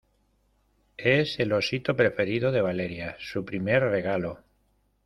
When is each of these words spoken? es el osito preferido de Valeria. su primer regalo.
es 0.97 1.39
el 1.39 1.53
osito 1.53 1.95
preferido 1.95 2.51
de 2.51 2.61
Valeria. 2.63 3.15
su 3.19 3.45
primer 3.45 3.83
regalo. 3.83 4.39